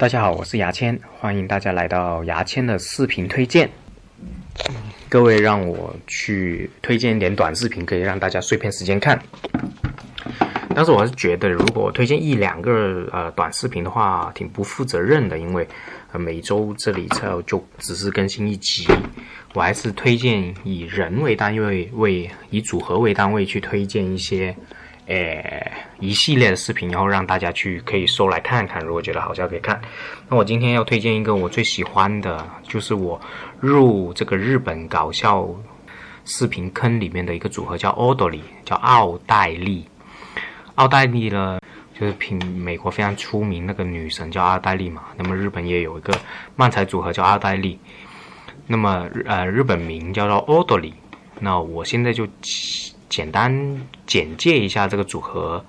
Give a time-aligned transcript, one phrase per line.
[0.00, 3.68] 大家好，我是牙签，欢迎大家来到牙签的视频推荐。
[5.10, 9.20] 各位让我去推荐一点短视频，可以让大家碎片时间看。
[10.74, 15.68] 但是我是觉得，如果推荐一两个呃短视频的话，挺不负责任的，因为
[16.12, 18.86] 呃每周这里才就只是更新一集，
[19.52, 24.56] 我还是推荐以人为单位，为以组合为单位去推荐一些。
[25.10, 29.80] 诶，一系列的视频，然后让大家去可以搜来看看，如果觉得好笑可以看。
[30.28, 33.20] 那我今天要推荐一个我最喜欢的，就是我
[33.58, 35.48] 入这个日本搞笑
[36.24, 39.84] 视频坑里面的一个组合，叫 Odoly，，叫奥黛丽。
[40.76, 41.58] 奥黛丽呢，
[41.92, 45.02] 就是品美国非常出名那个女神叫奥黛丽嘛。
[45.16, 46.16] 那么日本也有一个
[46.54, 47.76] 漫才组合叫奥黛丽，
[48.68, 50.92] 那么呃日本名叫做 Odoly。
[51.40, 52.28] 那我现在就。
[53.10, 55.62] 简单简介一下这个组合，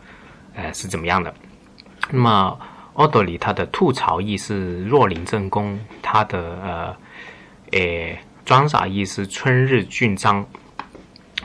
[0.55, 1.34] 呃是怎么样的？
[2.09, 2.58] 那么
[2.94, 6.95] 奥德里他的吐槽意是若林正宫，他的呃，
[7.72, 10.45] 诶装傻意是春日俊章。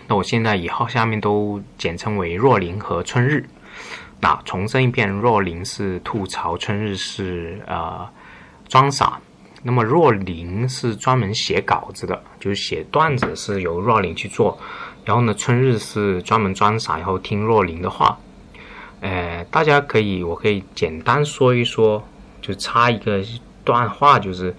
[0.06, 3.48] 那我现在以后下面都简称为若林和春日。
[4.20, 8.08] 那重申一遍，若林是吐槽，春日是呃
[8.68, 9.20] 装傻。
[9.62, 14.58] 那么若林是专门写稿子的，就是写段子是由若林去做。
[15.06, 18.18] 然后呢，春日是专门装傻，然后听若琳的话。
[19.00, 22.02] 呃，大家可以，我可以简单说一说，
[22.42, 23.22] 就插一个
[23.62, 24.54] 段话，就是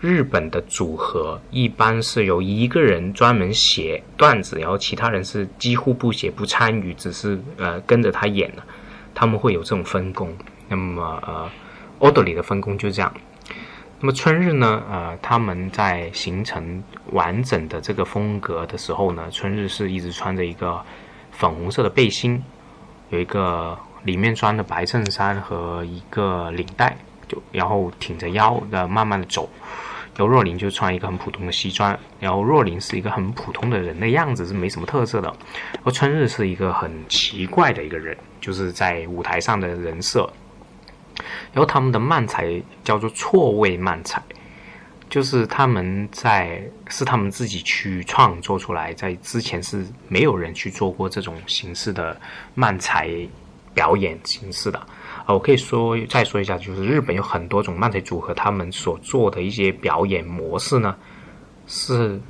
[0.00, 8.62] 日本的组合一般是由一个人专门写段子，然后其他人是几乎不写不参与，只是呃跟着他演的，
[9.14, 10.34] 他们会有这种分工。
[10.68, 11.50] 那么呃，
[11.98, 13.12] 奥德里的分工就这样。
[14.04, 14.82] 那么春日呢？
[14.90, 20.82] 呃，他们在形成完整的这个风格的时候呢，春日是一直穿着一个
[21.30, 22.42] 粉红色的背心，
[23.10, 26.96] 有一个里面穿的白衬衫和一个领带，
[27.28, 29.48] 就然后挺着腰的慢慢的走。
[30.16, 35.32] 然后若琳就穿一个很普通的西装，然后若琳是一个很普通的人的样子，是没什么特色的。
[35.84, 40.28] 而春日是一个很奇怪的一个人，就是在舞台上的人设。
[41.52, 44.22] 然后他们的漫才叫做错位漫才，
[45.10, 52.18] 就是他们在是他们自己去创作出来，在之前是没有人去做过这种形式的
[52.54, 53.10] 漫才
[53.74, 54.78] 表演形式的。
[55.24, 60.96] 啊，我可以说再说一下，就是日本有很多种漫才组合，他们所做的一些表演模式呢，
[61.66, 62.20] 是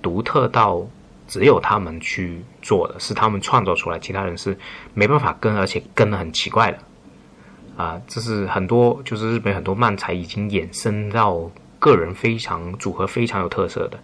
[0.00, 0.86] 独特到
[1.26, 4.56] 只有他们去做的，是他们创造出来，其他人是
[4.94, 6.78] 没办法跟，而且跟的很奇怪的。
[7.76, 13.98] 啊，这是很多，就是日本很多漫才已经衍生到个人非常组合非常有特色的，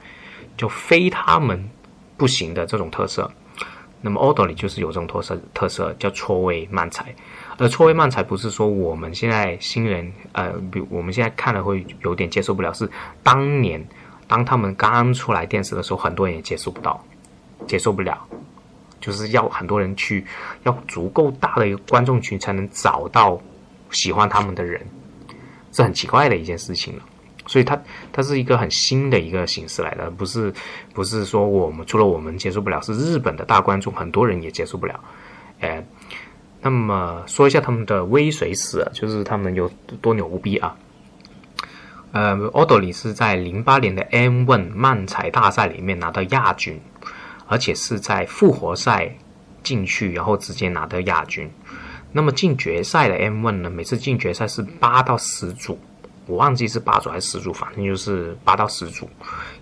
[0.57, 1.71] 就非他们
[2.17, 3.31] 不行的这种特色。
[4.01, 7.15] 那么奥德里就是有这种特色，特色叫错位漫才。
[7.59, 12.91] 而错位漫才不是说我们现在新人，呃，比我们现在看了会有点接受不了，是
[13.23, 13.87] 当年
[14.27, 17.01] 当他们刚出来电视的时候，很多人也接受不到，
[17.69, 18.19] 接受不了，
[19.01, 20.25] 就是要很多人去，
[20.65, 23.41] 要足够大的一个观众群才能找到。
[23.91, 24.81] 喜欢他们的人
[25.73, 27.03] 是很奇怪的一件事情了，
[27.47, 27.81] 所以它
[28.13, 30.53] 它是一个很新的一个形式来的，不是
[30.95, 34.99] 不是说我们除了我们接受不了，是日本的大观众很多人也接受不了。
[35.61, 35.85] 哎，
[36.61, 39.71] 那么说一下他们的微水史，就是他们有
[40.01, 40.77] 多牛逼啊！
[42.13, 46.81] 呃，奥德里是在零八年的 M One 漫才大赛里面拿到亚军，
[47.47, 49.15] 而且是在复活赛
[49.63, 51.49] 进去，然后直接拿到亚军。
[52.13, 53.71] 那么进决赛的 M One 呢？
[53.71, 55.79] 每次进决赛是八到十组，
[56.27, 59.09] 我忘记是八组还是十组，反正就是八到十组，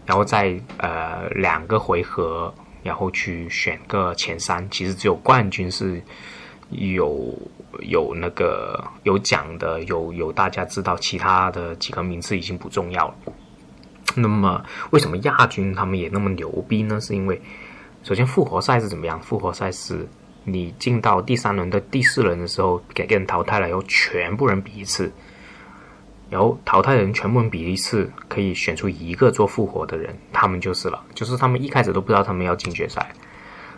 [0.06, 4.66] 然后在呃两个回合，然后去选个前三。
[4.70, 6.02] 其实只有冠军是
[6.70, 7.38] 有
[7.80, 13.14] 有那个有奖的，有有大家知道，其他的几个名次已经不重要了。
[14.14, 16.98] 那么为什么亚军他们也那么牛逼呢？
[16.98, 17.38] 是因为
[18.02, 19.20] 首先复活赛是怎么样？
[19.20, 20.08] 复活赛是。
[20.50, 25.12] 你进到第三轮的第四轮的时候，给人淘汰了然后，全部人比一次，
[26.30, 31.04] 然后淘汰的人全部人比一次，可以选出一个做复活的人，他们就是了。
[31.14, 33.12] 就是他们一开始都不知道他们要进决赛，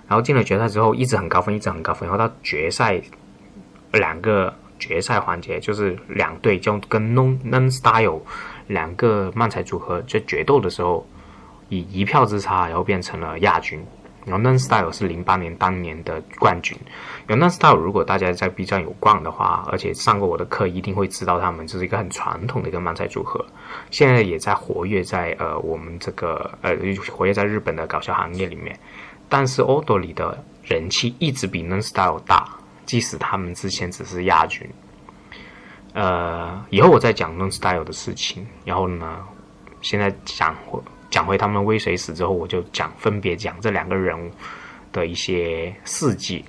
[0.06, 3.00] 然后进了决赛之后，一直很高分，一直很高分，然后到决赛
[3.93, 8.20] 两个决赛环节，就是两队就跟 Non Non Style
[8.69, 11.06] 两个漫才组合在决斗的时候，
[11.69, 13.84] 以一票之差，然后变成了亚军。
[14.25, 16.76] 然后 Non Style 是零八年当年的冠军。
[17.26, 23.44] 然后 Non Style 如果大家在 B 站有逛的话，而且上过我的课，一定会知道他们这是一个很传统的一个漫才组合。
[23.90, 26.76] 现在也在活跃在呃我们这个呃
[27.11, 28.78] 活跃在日本的搞笑行业里面。
[29.28, 32.49] 但是 o d o 里的人气一直比 Non Style 大，
[32.84, 34.69] 即使他们之前只是亚军。
[35.93, 38.46] 呃，以后我再讲 Non Style 的事情。
[38.64, 39.25] 然后呢，
[39.81, 40.55] 现在讲
[41.10, 44.30] 讲回他们微水史之后，我就讲分别讲这两个人
[44.92, 46.44] 的一些事迹。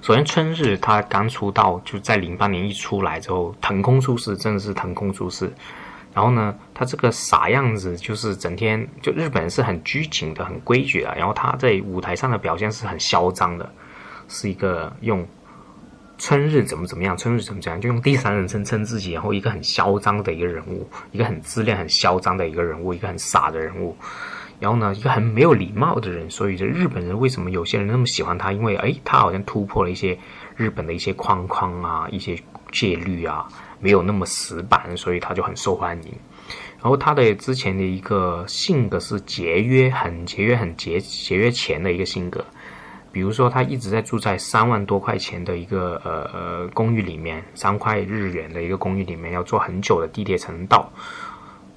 [0.00, 5.52] 首先，春日他刚出道，就在零八年一出来之后，腾空出世，真的是腾空出世。
[6.14, 11.14] 然后呢，他这个傻样子，就是整天就日本人是很拘谨的、很规矩的。
[11.16, 13.72] 然后他在舞台上的表现是很嚣张的，
[14.28, 15.26] 是一个用
[16.18, 23.96] 春日怎么怎么样，春日怎么怎么样，就用第三人称称自己，然后一个很嚣张的一个人物，一个很自恋、很嚣张的一个人物，一个很傻的人物。
[24.60, 28.50] 然后呢，一个很没有礼貌的人，所以这日本人为什么有些人那么喜欢他？
[28.50, 30.18] 因为哎，他好像突破了一些
[30.56, 32.36] 日本的一些框框啊，一些
[32.72, 33.46] 戒律啊，
[33.78, 36.12] 没有那么死板，所以他就很受欢迎。
[36.80, 42.44] 然后他的之前的一个性格是节约，很节约，很节节约钱的一个性格。
[43.12, 50.90] 比如说，他一直在住在三万多块钱的一个呃呃公寓里面，三块日元的一个公寓里面，要坐很久的地铁才能到。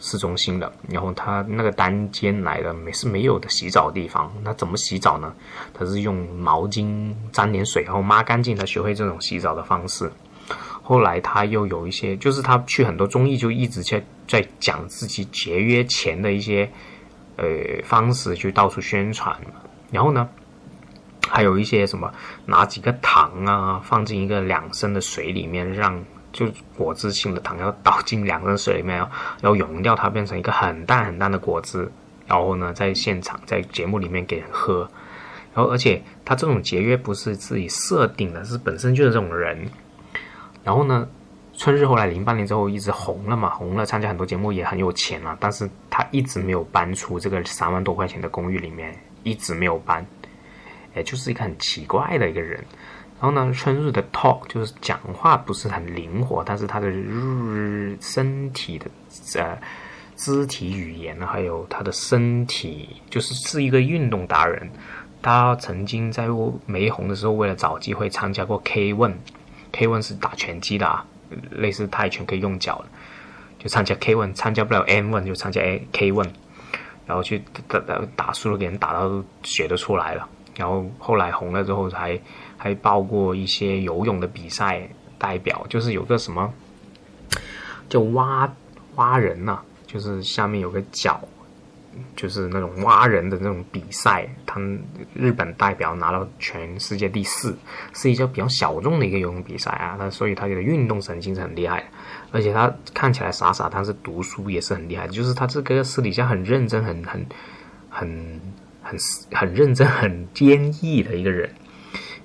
[0.03, 5.31] 市中心的，然后他那个单间来的没是没有的洗澡地方，那怎么洗澡呢？
[5.75, 10.11] 他是用毛巾沾点水，然后抹干净，他学会这种洗澡的方式。
[10.81, 16.67] 后来他又有一些，就是他去很多综艺，就一直在在讲自己节约钱的一些
[17.35, 17.45] 呃
[17.83, 19.39] 方式，去到处宣传。
[19.91, 20.27] 然后呢，
[21.31, 22.13] 还有一些什么
[22.45, 26.03] 拿几个糖啊，放进一个两升的水里面让。
[26.33, 29.11] 就果汁性的糖要倒进两升水里面，要
[29.41, 31.91] 要溶掉它，变成一个很淡很淡的果汁。
[32.25, 34.89] 然后呢，在现场在节目里面给人喝。
[35.53, 39.67] 然后，而且他这种节约不是自己设定的，是本身就是这种人。
[40.63, 41.05] 然后呢，
[41.53, 45.35] 春日后来零八年之后一直红了嘛，红了，参加很多节目也很有钱了。
[45.37, 50.07] 但是他一直没有搬出这个三万多块钱的公寓里面，一直没有搬。
[50.95, 52.63] 也，就是一个很奇怪的一个人。
[53.19, 58.87] 然后呢，春日的 talk 就是讲话不是很灵活，但是他的日身体的
[59.35, 59.55] 呃
[60.15, 64.67] 肢体语言呢，还有他的身体，就是是一个运动达人。
[65.21, 66.27] 他曾经在
[66.65, 71.05] 没红的时候，为了找机会参加过 K One，K One 是打拳击的啊，
[71.51, 72.85] 类似泰拳可以用脚的，
[73.59, 76.31] 就参加 K One，参加不了 M One 就参加 A K One，
[77.05, 80.27] 然后去打打打输了，给人打到血都出来了。
[80.55, 82.19] 然后后来红了之后才。
[82.63, 84.87] 还报过一些游泳的比赛
[85.17, 86.53] 代表，就是有个什么
[87.89, 88.47] 叫蛙
[88.97, 91.19] 蛙人呐，就是下面有个脚，
[92.15, 94.79] 就是那种蛙人的那种比赛，他们
[95.15, 97.57] 日本代表拿到全世界第四，
[97.95, 99.95] 是一个比较小众的一个游泳比赛啊。
[99.97, 101.85] 那所以他的运动神经是很厉害的，
[102.31, 107.25] 而且他看起来傻傻，但是读书也是很厉害，就是他这个私底下很认真、很很
[107.89, 108.39] 很
[108.81, 108.97] 很
[109.31, 111.49] 很认真、很坚毅的一个人。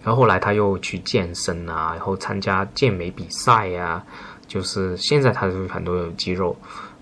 [0.03, 4.01] 然后后来他又去健身啊，然后参加健美比赛呀，
[4.47, 6.57] 就是现在他是很多肌肉，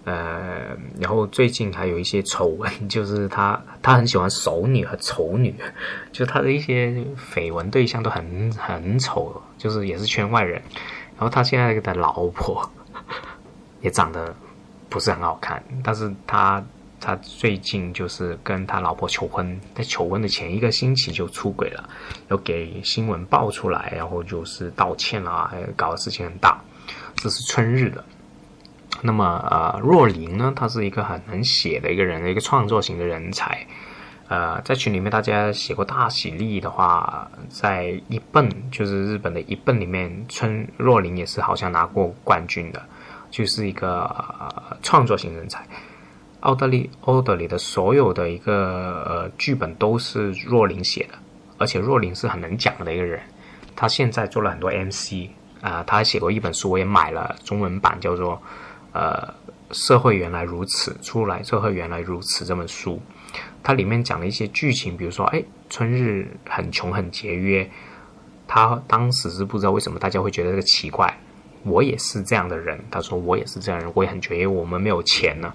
[0.05, 5.55] 呃，然后最近还有一些丑闻， 就是他他很喜欢熟女和丑女，
[6.13, 7.05] 就他的一些
[7.35, 10.55] 绯闻对象都很很丑，就是也是圈外人。
[11.19, 12.67] 然后他现在的老婆
[13.83, 14.35] 也长得
[14.89, 16.65] 不是很好看，但是他。
[17.05, 21.87] 他最近就是跟他老婆求婚，在求婚的前一个星期就出轨了，
[22.31, 26.59] 又给新闻爆出来，然后就是道歉了，搞的事情很大。
[27.17, 28.03] 这是春日的。
[29.03, 33.67] 那么呃，若琳呢，他是一个很能写的一个人，一个创作型的人才。
[34.29, 42.83] 呃，在群里面大家写过大喜力的话，在一本就是日本的一本里面，春若琳也是好像拿过冠军的，
[43.31, 44.11] 就是一个
[44.83, 45.67] 创作型人才。
[46.45, 51.15] 奥德利奥德里的所有的一个呃剧本都是若琳写的，
[51.57, 53.19] 而且若琳是很能讲的一个人。
[53.75, 55.31] 他现在做了很多 MC
[55.63, 58.35] 啊，他还写过一本书，我也买了中文版，叫做
[58.93, 59.33] 《呃
[59.73, 63.01] 社会原来如此》，出来社会原来如此这本书。
[63.63, 67.69] 它里面讲了一些剧情，比如说，哎，春日很穷很节约，
[68.47, 71.19] 他当时是不知道为什么大家会觉得这个奇怪。
[71.63, 75.51] 我也是这样的人，他说我也是这样人，我也很节约，我们没有钱呢。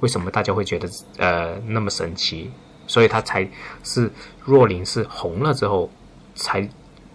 [0.00, 2.50] 为什么大家会觉得呃那么神奇？
[2.86, 3.48] 所以他才
[3.82, 4.10] 是
[4.44, 5.90] 若琳是红了之后，
[6.34, 6.68] 才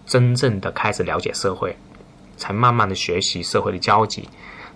[0.03, 1.77] 真正的开始了解社会，
[2.37, 4.27] 才慢慢的学习社会的交集。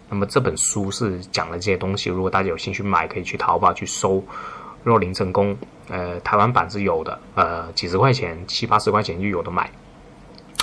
[0.08, 2.12] 那么这本书是讲了这些东西。
[2.12, 4.18] 如果大家有兴趣买，可以去淘宝去搜
[4.84, 5.56] 《若琳成功》。
[5.90, 9.68] 呃，台湾版是有的，呃，几十块钱、七八十块钱就有的买。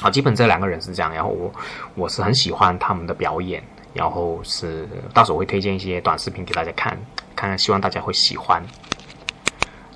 [0.01, 1.13] 啊，基本这两个人是这样。
[1.13, 1.53] 然后我
[1.97, 3.65] 我是很喜欢他们的表演。
[3.93, 6.99] 然后是到时候会推荐一些短视频给大家看。
[7.35, 8.63] 看，希望大家会喜欢。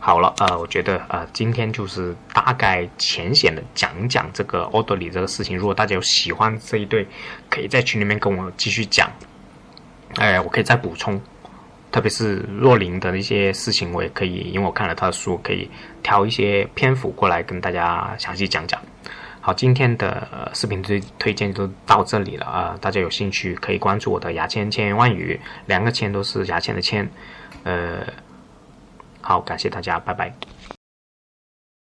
[0.01, 5.57] 好了，呃，我觉得呃，今天就是大概浅显的讲讲这个奥德里这个事情。
[5.57, 7.07] 如果大家有喜欢这一对，
[7.49, 9.11] 可以在群里面跟我继续讲。
[10.17, 11.21] 哎，我可以再补充，
[11.91, 15.71] 特别是若琳的一些事情，我也可以，因为我看了他的书，可以
[16.03, 18.81] 挑一些篇幅过来跟大家详细讲讲。
[19.47, 22.79] 好，今天的视频推推荐就到这里了啊！
[22.81, 27.07] 大家有兴趣可以关注我的牙签千言万语，两个签都是牙签的签，
[27.63, 27.99] 呃。
[29.21, 30.33] 好，感谢大家，拜拜。